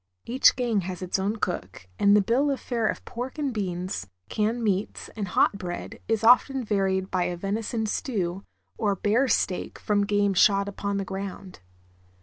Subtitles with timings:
[0.25, 4.07] Each gang has its own cook, and the bill of fare of pork and beans,
[4.29, 4.87] canned LUMBERING.
[5.15, 8.43] 187 meats, and hot bread is often varied by a venison stew
[8.79, 11.59] or bear steak from game shot upon the ground.